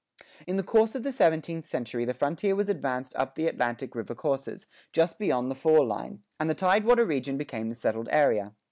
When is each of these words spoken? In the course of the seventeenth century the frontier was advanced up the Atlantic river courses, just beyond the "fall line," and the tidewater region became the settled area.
In 0.47 0.55
the 0.55 0.63
course 0.63 0.95
of 0.95 1.03
the 1.03 1.11
seventeenth 1.11 1.67
century 1.67 2.05
the 2.05 2.15
frontier 2.15 2.55
was 2.55 2.69
advanced 2.69 3.15
up 3.17 3.35
the 3.35 3.45
Atlantic 3.45 3.93
river 3.93 4.15
courses, 4.15 4.65
just 4.91 5.19
beyond 5.19 5.51
the 5.51 5.53
"fall 5.53 5.85
line," 5.85 6.23
and 6.39 6.49
the 6.49 6.55
tidewater 6.55 7.05
region 7.05 7.37
became 7.37 7.69
the 7.69 7.75
settled 7.75 8.09
area. 8.11 8.53